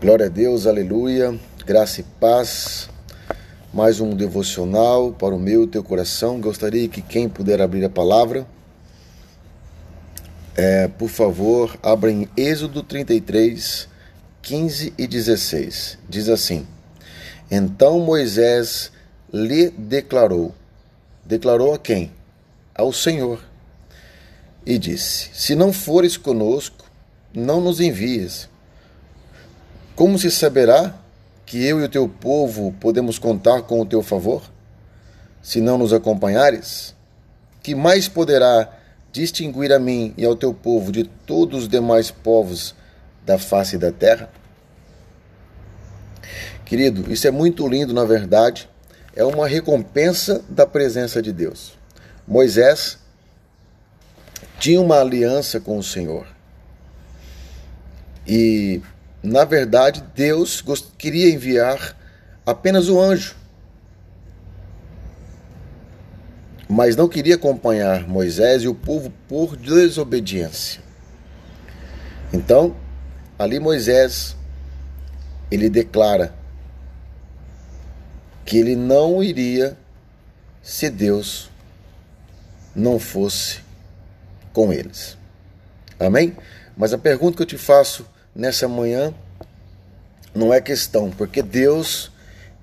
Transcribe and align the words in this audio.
Glória 0.00 0.24
a 0.24 0.28
Deus, 0.30 0.66
aleluia, 0.66 1.38
graça 1.66 2.00
e 2.00 2.04
paz. 2.04 2.88
Mais 3.70 4.00
um 4.00 4.16
devocional 4.16 5.12
para 5.12 5.34
o 5.34 5.38
meu 5.38 5.64
e 5.64 5.66
teu 5.66 5.84
coração. 5.84 6.40
Gostaria 6.40 6.88
que 6.88 7.02
quem 7.02 7.28
puder 7.28 7.60
abrir 7.60 7.84
a 7.84 7.90
palavra, 7.90 8.46
é, 10.56 10.88
por 10.88 11.10
favor, 11.10 11.78
abra 11.82 12.10
em 12.10 12.26
Êxodo 12.34 12.82
33, 12.82 13.90
15 14.40 14.94
e 14.96 15.06
16. 15.06 15.98
Diz 16.08 16.30
assim: 16.30 16.66
Então 17.50 18.00
Moisés 18.00 18.90
lhe 19.30 19.68
declarou. 19.68 20.54
Declarou 21.26 21.74
a 21.74 21.78
quem? 21.78 22.10
Ao 22.74 22.90
Senhor. 22.90 23.38
E 24.64 24.78
disse: 24.78 25.28
Se 25.34 25.54
não 25.54 25.74
fores 25.74 26.16
conosco, 26.16 26.86
não 27.34 27.60
nos 27.60 27.80
envies 27.80 28.48
como 29.94 30.18
se 30.18 30.30
saberá 30.30 30.94
que 31.44 31.64
eu 31.64 31.80
e 31.80 31.84
o 31.84 31.88
teu 31.88 32.08
povo 32.08 32.72
podemos 32.80 33.18
contar 33.18 33.62
com 33.62 33.80
o 33.80 33.86
teu 33.86 34.02
favor? 34.02 34.42
Se 35.42 35.60
não 35.60 35.76
nos 35.76 35.92
acompanhares? 35.92 36.94
Que 37.62 37.74
mais 37.74 38.08
poderá 38.08 38.72
distinguir 39.12 39.72
a 39.72 39.78
mim 39.78 40.14
e 40.16 40.24
ao 40.24 40.36
teu 40.36 40.54
povo 40.54 40.92
de 40.92 41.04
todos 41.04 41.62
os 41.62 41.68
demais 41.68 42.10
povos 42.10 42.74
da 43.26 43.38
face 43.38 43.76
da 43.76 43.90
terra? 43.90 44.30
Querido, 46.64 47.12
isso 47.12 47.26
é 47.26 47.30
muito 47.32 47.66
lindo, 47.66 47.92
na 47.92 48.04
verdade. 48.04 48.68
É 49.16 49.24
uma 49.24 49.48
recompensa 49.48 50.44
da 50.48 50.64
presença 50.64 51.20
de 51.20 51.32
Deus. 51.32 51.72
Moisés 52.26 52.96
tinha 54.60 54.80
uma 54.80 55.00
aliança 55.00 55.58
com 55.58 55.76
o 55.76 55.82
Senhor. 55.82 56.28
E 58.24 58.80
na 59.22 59.44
verdade, 59.44 60.02
Deus 60.14 60.62
queria 60.96 61.30
enviar 61.30 61.96
apenas 62.46 62.88
o 62.88 62.98
anjo, 62.98 63.36
mas 66.68 66.96
não 66.96 67.08
queria 67.08 67.34
acompanhar 67.34 68.08
Moisés 68.08 68.62
e 68.62 68.68
o 68.68 68.74
povo 68.74 69.12
por 69.28 69.56
desobediência. 69.56 70.80
Então, 72.32 72.76
ali 73.38 73.58
Moisés 73.58 74.36
ele 75.50 75.68
declara 75.68 76.32
que 78.44 78.56
ele 78.56 78.76
não 78.76 79.22
iria 79.22 79.76
se 80.62 80.88
Deus 80.88 81.50
não 82.74 82.98
fosse 82.98 83.60
com 84.52 84.72
eles. 84.72 85.18
Amém? 85.98 86.36
Mas 86.76 86.92
a 86.92 86.98
pergunta 86.98 87.36
que 87.36 87.42
eu 87.42 87.46
te 87.46 87.58
faço 87.58 88.06
nessa 88.34 88.68
manhã 88.68 89.14
não 90.34 90.52
é 90.52 90.60
questão, 90.60 91.10
porque 91.10 91.42
Deus 91.42 92.10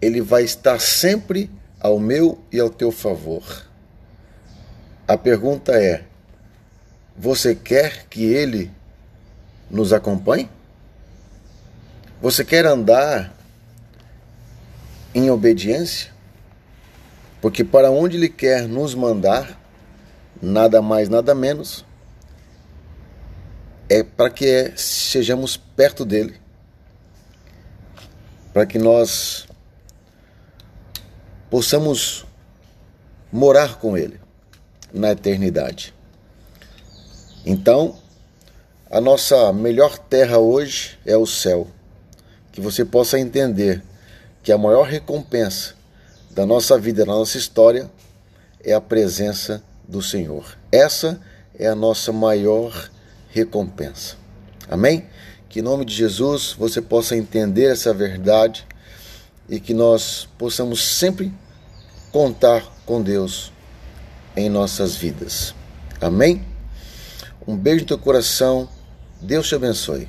ele 0.00 0.20
vai 0.20 0.44
estar 0.44 0.80
sempre 0.80 1.50
ao 1.80 1.98
meu 1.98 2.38
e 2.52 2.60
ao 2.60 2.70
teu 2.70 2.90
favor. 2.92 3.66
A 5.06 5.16
pergunta 5.16 5.72
é: 5.72 6.04
você 7.16 7.54
quer 7.54 8.06
que 8.08 8.24
ele 8.24 8.70
nos 9.70 9.92
acompanhe? 9.92 10.48
Você 12.20 12.44
quer 12.44 12.64
andar 12.66 13.34
em 15.14 15.30
obediência? 15.30 16.12
Porque 17.40 17.62
para 17.62 17.90
onde 17.90 18.16
ele 18.16 18.28
quer 18.28 18.66
nos 18.66 18.94
mandar, 18.94 19.60
nada 20.40 20.80
mais, 20.80 21.08
nada 21.10 21.34
menos, 21.34 21.84
é 23.88 24.02
para 24.02 24.30
que 24.30 24.46
é, 24.46 24.72
sejamos 24.76 25.56
perto 25.56 26.04
dele, 26.04 26.40
para 28.52 28.64
que 28.64 28.78
nós 28.78 29.46
possamos 31.50 32.24
morar 33.30 33.78
com 33.78 33.96
ele 33.96 34.20
na 34.92 35.10
eternidade. 35.10 35.94
Então, 37.44 37.96
a 38.90 39.00
nossa 39.00 39.52
melhor 39.52 39.98
terra 39.98 40.38
hoje 40.38 40.98
é 41.04 41.16
o 41.16 41.26
céu. 41.26 41.66
Que 42.52 42.60
você 42.60 42.84
possa 42.84 43.18
entender 43.18 43.82
que 44.42 44.52
a 44.52 44.58
maior 44.58 44.86
recompensa 44.86 45.74
da 46.30 46.46
nossa 46.46 46.78
vida, 46.78 47.04
da 47.04 47.12
nossa 47.12 47.36
história, 47.36 47.90
é 48.62 48.72
a 48.72 48.80
presença 48.80 49.62
do 49.86 50.00
Senhor. 50.00 50.56
Essa 50.70 51.20
é 51.58 51.66
a 51.66 51.74
nossa 51.74 52.12
maior 52.12 52.70
recompensa. 52.70 53.03
Amém? 54.68 55.06
Que 55.48 55.60
em 55.60 55.62
nome 55.62 55.84
de 55.84 55.94
Jesus 55.94 56.54
você 56.58 56.80
possa 56.80 57.16
entender 57.16 57.64
essa 57.64 57.92
verdade 57.92 58.66
e 59.48 59.60
que 59.60 59.74
nós 59.74 60.28
possamos 60.38 60.82
sempre 60.82 61.32
contar 62.12 62.64
com 62.86 63.02
Deus 63.02 63.52
em 64.36 64.48
nossas 64.48 64.96
vidas. 64.96 65.54
Amém? 66.00 66.44
Um 67.46 67.56
beijo 67.56 67.80
no 67.80 67.86
teu 67.86 67.98
coração. 67.98 68.68
Deus 69.20 69.48
te 69.48 69.54
abençoe. 69.54 70.08